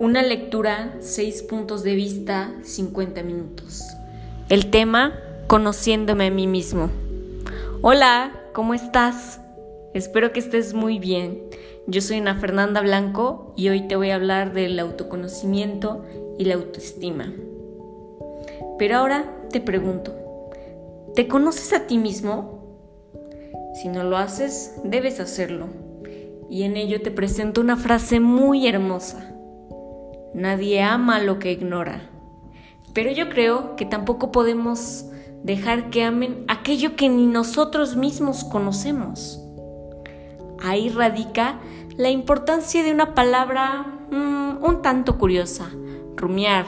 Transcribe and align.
Una 0.00 0.22
lectura, 0.22 0.96
seis 0.98 1.44
puntos 1.44 1.84
de 1.84 1.94
vista, 1.94 2.52
50 2.62 3.22
minutos. 3.22 3.84
El 4.48 4.68
tema, 4.70 5.20
conociéndome 5.46 6.26
a 6.26 6.30
mí 6.32 6.48
mismo. 6.48 6.90
Hola, 7.80 8.32
¿cómo 8.52 8.74
estás? 8.74 9.40
Espero 9.94 10.32
que 10.32 10.40
estés 10.40 10.74
muy 10.74 10.98
bien. 10.98 11.42
Yo 11.86 12.00
soy 12.00 12.16
Ana 12.16 12.34
Fernanda 12.34 12.80
Blanco 12.80 13.54
y 13.56 13.68
hoy 13.68 13.86
te 13.86 13.94
voy 13.94 14.10
a 14.10 14.16
hablar 14.16 14.52
del 14.52 14.80
autoconocimiento 14.80 16.04
y 16.38 16.46
la 16.46 16.54
autoestima. 16.54 17.32
Pero 18.80 18.96
ahora 18.96 19.32
te 19.52 19.60
pregunto, 19.60 20.50
¿te 21.14 21.28
conoces 21.28 21.72
a 21.72 21.86
ti 21.86 21.98
mismo? 21.98 22.80
Si 23.80 23.86
no 23.88 24.02
lo 24.02 24.16
haces, 24.16 24.74
debes 24.82 25.20
hacerlo. 25.20 25.68
Y 26.50 26.64
en 26.64 26.76
ello 26.76 27.00
te 27.00 27.12
presento 27.12 27.60
una 27.60 27.76
frase 27.76 28.18
muy 28.18 28.66
hermosa 28.66 29.33
Nadie 30.34 30.82
ama 30.82 31.20
lo 31.20 31.38
que 31.38 31.52
ignora. 31.52 32.10
Pero 32.92 33.10
yo 33.12 33.28
creo 33.28 33.76
que 33.76 33.86
tampoco 33.86 34.32
podemos 34.32 35.06
dejar 35.44 35.90
que 35.90 36.04
amen 36.04 36.44
aquello 36.48 36.96
que 36.96 37.08
ni 37.08 37.26
nosotros 37.26 37.96
mismos 37.96 38.44
conocemos. 38.44 39.40
Ahí 40.62 40.88
radica 40.88 41.60
la 41.96 42.10
importancia 42.10 42.82
de 42.82 42.90
una 42.90 43.14
palabra 43.14 43.86
mm, 44.10 44.64
un 44.64 44.82
tanto 44.82 45.18
curiosa, 45.18 45.70
rumiar. 46.16 46.64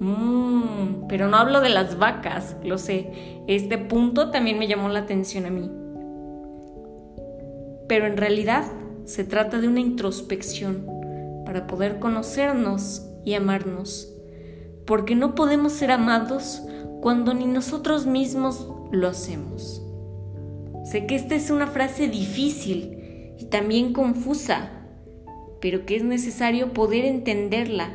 Mm, 0.00 1.06
pero 1.08 1.28
no 1.28 1.36
hablo 1.36 1.60
de 1.60 1.70
las 1.70 1.98
vacas, 1.98 2.56
lo 2.64 2.76
sé. 2.76 3.42
Este 3.46 3.78
punto 3.78 4.30
también 4.30 4.58
me 4.58 4.66
llamó 4.66 4.88
la 4.88 5.00
atención 5.00 5.46
a 5.46 5.50
mí. 5.50 5.70
Pero 7.88 8.06
en 8.06 8.16
realidad 8.16 8.64
se 9.04 9.24
trata 9.24 9.60
de 9.60 9.68
una 9.68 9.80
introspección 9.80 10.86
para 11.46 11.68
poder 11.68 12.00
conocernos 12.00 13.05
y 13.26 13.34
amarnos, 13.34 14.10
porque 14.86 15.14
no 15.14 15.34
podemos 15.34 15.72
ser 15.72 15.90
amados 15.90 16.62
cuando 17.02 17.34
ni 17.34 17.44
nosotros 17.44 18.06
mismos 18.06 18.66
lo 18.90 19.08
hacemos. 19.08 19.82
Sé 20.90 21.06
que 21.06 21.14
esta 21.14 21.34
es 21.34 21.50
una 21.50 21.66
frase 21.66 22.08
difícil 22.08 23.34
y 23.38 23.44
también 23.50 23.92
confusa, 23.92 24.70
pero 25.60 25.84
que 25.84 25.96
es 25.96 26.04
necesario 26.04 26.72
poder 26.72 27.04
entenderla, 27.04 27.90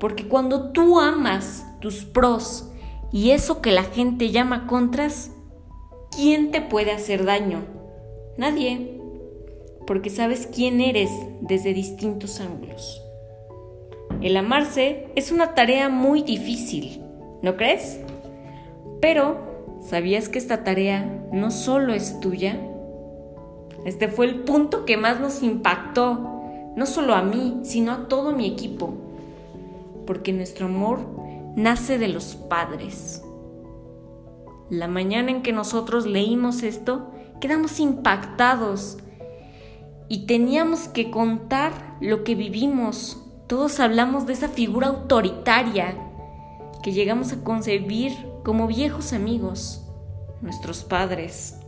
porque 0.00 0.26
cuando 0.26 0.72
tú 0.72 0.98
amas 0.98 1.64
tus 1.80 2.04
pros 2.04 2.72
y 3.12 3.30
eso 3.30 3.62
que 3.62 3.70
la 3.70 3.84
gente 3.84 4.32
llama 4.32 4.66
contras, 4.66 5.30
¿quién 6.10 6.50
te 6.50 6.60
puede 6.60 6.90
hacer 6.90 7.24
daño? 7.24 7.62
Nadie 8.36 8.94
porque 9.86 10.10
sabes 10.10 10.48
quién 10.52 10.80
eres 10.80 11.10
desde 11.40 11.74
distintos 11.74 12.40
ángulos. 12.40 13.03
El 14.24 14.38
amarse 14.38 15.08
es 15.16 15.32
una 15.32 15.52
tarea 15.52 15.90
muy 15.90 16.22
difícil, 16.22 17.02
¿no 17.42 17.58
crees? 17.58 18.00
Pero, 18.98 19.36
¿sabías 19.82 20.30
que 20.30 20.38
esta 20.38 20.64
tarea 20.64 21.26
no 21.30 21.50
solo 21.50 21.92
es 21.92 22.20
tuya? 22.20 22.58
Este 23.84 24.08
fue 24.08 24.24
el 24.24 24.36
punto 24.36 24.86
que 24.86 24.96
más 24.96 25.20
nos 25.20 25.42
impactó, 25.42 26.40
no 26.74 26.86
solo 26.86 27.14
a 27.14 27.20
mí, 27.20 27.60
sino 27.64 27.92
a 27.92 28.08
todo 28.08 28.32
mi 28.32 28.46
equipo, 28.46 28.94
porque 30.06 30.32
nuestro 30.32 30.68
amor 30.68 31.00
nace 31.54 31.98
de 31.98 32.08
los 32.08 32.34
padres. 32.34 33.22
La 34.70 34.88
mañana 34.88 35.32
en 35.32 35.42
que 35.42 35.52
nosotros 35.52 36.06
leímos 36.06 36.62
esto, 36.62 37.10
quedamos 37.42 37.78
impactados 37.78 38.96
y 40.08 40.24
teníamos 40.24 40.88
que 40.88 41.10
contar 41.10 41.98
lo 42.00 42.24
que 42.24 42.34
vivimos. 42.34 43.20
Todos 43.46 43.78
hablamos 43.80 44.26
de 44.26 44.32
esa 44.32 44.48
figura 44.48 44.88
autoritaria 44.88 45.96
que 46.82 46.92
llegamos 46.92 47.32
a 47.32 47.44
concebir 47.44 48.12
como 48.42 48.66
viejos 48.66 49.12
amigos, 49.12 49.82
nuestros 50.40 50.84
padres. 50.84 51.58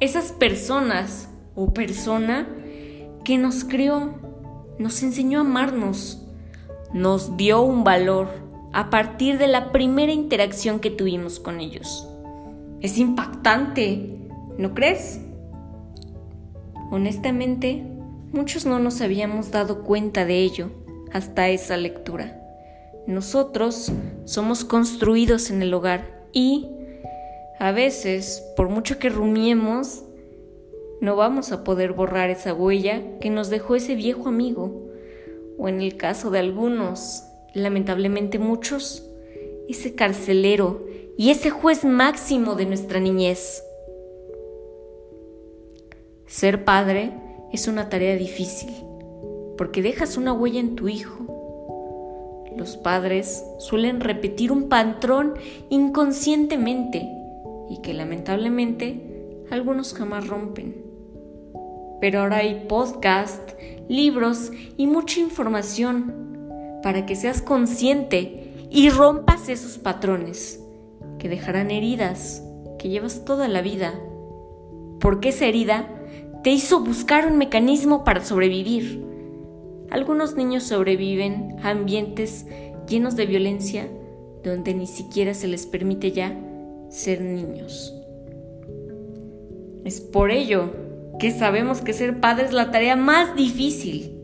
Esas 0.00 0.32
personas 0.32 1.28
o 1.54 1.72
persona 1.72 2.48
que 3.24 3.38
nos 3.38 3.64
crió, 3.64 4.14
nos 4.78 5.02
enseñó 5.02 5.38
a 5.38 5.42
amarnos, 5.42 6.24
nos 6.92 7.36
dio 7.36 7.62
un 7.62 7.82
valor 7.82 8.28
a 8.72 8.90
partir 8.90 9.38
de 9.38 9.48
la 9.48 9.72
primera 9.72 10.12
interacción 10.12 10.78
que 10.78 10.90
tuvimos 10.90 11.40
con 11.40 11.60
ellos. 11.60 12.08
Es 12.80 12.98
impactante, 12.98 14.16
¿no 14.56 14.74
crees? 14.74 15.20
Honestamente, 16.90 17.97
muchos 18.32 18.66
no 18.66 18.78
nos 18.78 19.00
habíamos 19.00 19.50
dado 19.50 19.82
cuenta 19.82 20.24
de 20.24 20.38
ello 20.38 20.70
hasta 21.12 21.48
esa 21.48 21.76
lectura. 21.76 22.40
Nosotros 23.06 23.90
somos 24.24 24.64
construidos 24.64 25.50
en 25.50 25.62
el 25.62 25.72
hogar 25.72 26.26
y, 26.32 26.68
a 27.58 27.72
veces, 27.72 28.44
por 28.56 28.68
mucho 28.68 28.98
que 28.98 29.08
rumiemos, 29.08 30.04
no 31.00 31.16
vamos 31.16 31.52
a 31.52 31.64
poder 31.64 31.92
borrar 31.92 32.28
esa 32.28 32.52
huella 32.52 33.02
que 33.20 33.30
nos 33.30 33.50
dejó 33.50 33.76
ese 33.76 33.94
viejo 33.94 34.28
amigo, 34.28 34.88
o 35.56 35.68
en 35.68 35.80
el 35.80 35.96
caso 35.96 36.30
de 36.30 36.40
algunos, 36.40 37.24
lamentablemente 37.54 38.38
muchos, 38.38 39.08
ese 39.68 39.94
carcelero 39.94 40.86
y 41.16 41.30
ese 41.30 41.50
juez 41.50 41.84
máximo 41.84 42.54
de 42.54 42.66
nuestra 42.66 43.00
niñez. 43.00 43.62
Ser 46.26 46.64
padre 46.64 47.12
es 47.52 47.68
una 47.68 47.88
tarea 47.88 48.16
difícil 48.16 48.70
porque 49.58 49.82
dejas 49.82 50.16
una 50.16 50.32
huella 50.32 50.60
en 50.60 50.76
tu 50.76 50.88
hijo. 50.88 52.46
Los 52.56 52.76
padres 52.76 53.44
suelen 53.58 54.00
repetir 54.00 54.52
un 54.52 54.68
patrón 54.68 55.34
inconscientemente 55.68 57.06
y 57.68 57.82
que 57.82 57.92
lamentablemente 57.92 59.44
algunos 59.50 59.92
jamás 59.94 60.28
rompen. 60.28 60.76
Pero 62.00 62.20
ahora 62.20 62.38
hay 62.38 62.66
podcast, 62.68 63.50
libros 63.88 64.52
y 64.76 64.86
mucha 64.86 65.20
información 65.20 66.80
para 66.82 67.04
que 67.04 67.16
seas 67.16 67.42
consciente 67.42 68.52
y 68.70 68.90
rompas 68.90 69.48
esos 69.48 69.78
patrones 69.78 70.62
que 71.18 71.28
dejarán 71.28 71.70
heridas 71.70 72.44
que 72.78 72.88
llevas 72.88 73.24
toda 73.24 73.48
la 73.48 73.60
vida. 73.60 73.94
Porque 75.00 75.30
esa 75.30 75.46
herida 75.46 75.97
te 76.42 76.50
hizo 76.50 76.80
buscar 76.80 77.26
un 77.26 77.36
mecanismo 77.36 78.04
para 78.04 78.24
sobrevivir. 78.24 79.04
Algunos 79.90 80.36
niños 80.36 80.64
sobreviven 80.64 81.56
a 81.62 81.70
ambientes 81.70 82.46
llenos 82.88 83.16
de 83.16 83.26
violencia 83.26 83.88
donde 84.44 84.74
ni 84.74 84.86
siquiera 84.86 85.34
se 85.34 85.48
les 85.48 85.66
permite 85.66 86.12
ya 86.12 86.38
ser 86.90 87.20
niños. 87.20 87.94
Es 89.84 90.00
por 90.00 90.30
ello 90.30 90.70
que 91.18 91.30
sabemos 91.30 91.80
que 91.80 91.92
ser 91.92 92.20
padre 92.20 92.46
es 92.46 92.52
la 92.52 92.70
tarea 92.70 92.94
más 92.94 93.34
difícil, 93.34 94.22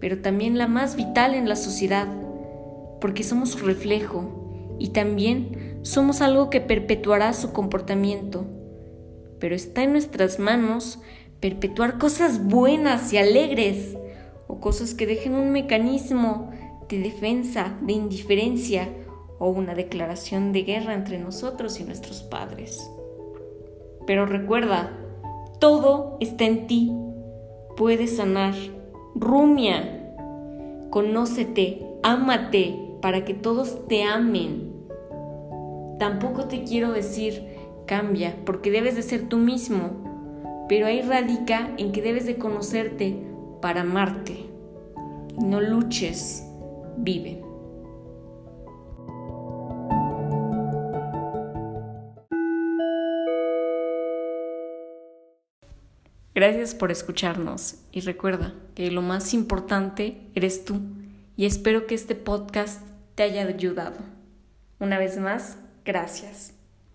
pero 0.00 0.18
también 0.18 0.58
la 0.58 0.66
más 0.66 0.96
vital 0.96 1.34
en 1.34 1.48
la 1.48 1.56
sociedad, 1.56 2.08
porque 3.00 3.22
somos 3.22 3.60
reflejo 3.62 4.76
y 4.78 4.88
también 4.88 5.78
somos 5.82 6.20
algo 6.20 6.50
que 6.50 6.60
perpetuará 6.60 7.32
su 7.32 7.52
comportamiento. 7.52 8.46
Pero 9.40 9.54
está 9.54 9.82
en 9.82 9.92
nuestras 9.92 10.38
manos 10.38 11.00
perpetuar 11.40 11.98
cosas 11.98 12.46
buenas 12.46 13.12
y 13.12 13.18
alegres 13.18 13.96
o 14.46 14.60
cosas 14.60 14.94
que 14.94 15.06
dejen 15.06 15.34
un 15.34 15.50
mecanismo 15.50 16.50
de 16.88 16.98
defensa, 16.98 17.76
de 17.82 17.94
indiferencia 17.94 18.88
o 19.38 19.48
una 19.48 19.74
declaración 19.74 20.52
de 20.52 20.62
guerra 20.62 20.94
entre 20.94 21.18
nosotros 21.18 21.80
y 21.80 21.84
nuestros 21.84 22.22
padres. 22.22 22.78
Pero 24.06 24.26
recuerda, 24.26 24.92
todo 25.58 26.16
está 26.20 26.44
en 26.44 26.66
ti. 26.66 26.92
Puedes 27.76 28.16
sanar. 28.16 28.54
Rumia. 29.14 30.14
Conócete, 30.90 31.86
ámate 32.02 32.76
para 33.00 33.24
que 33.24 33.34
todos 33.34 33.86
te 33.86 34.02
amen. 34.02 34.72
Tampoco 35.98 36.46
te 36.46 36.64
quiero 36.64 36.92
decir 36.92 37.59
cambia, 37.86 38.36
porque 38.44 38.70
debes 38.70 38.96
de 38.96 39.02
ser 39.02 39.28
tú 39.28 39.38
mismo 39.38 40.10
pero 40.70 40.86
ahí 40.86 41.02
radica 41.02 41.74
en 41.78 41.90
que 41.90 42.00
debes 42.00 42.26
de 42.26 42.38
conocerte 42.38 43.20
para 43.60 43.80
amarte. 43.80 44.46
No 45.36 45.60
luches, 45.60 46.44
vive. 46.96 47.42
Gracias 56.36 56.76
por 56.76 56.92
escucharnos 56.92 57.80
y 57.90 58.02
recuerda 58.02 58.54
que 58.76 58.92
lo 58.92 59.02
más 59.02 59.34
importante 59.34 60.20
eres 60.36 60.64
tú 60.64 60.80
y 61.36 61.46
espero 61.46 61.88
que 61.88 61.96
este 61.96 62.14
podcast 62.14 62.80
te 63.16 63.24
haya 63.24 63.42
ayudado. 63.42 63.98
Una 64.78 65.00
vez 65.00 65.18
más, 65.18 65.58
gracias. 65.84 66.59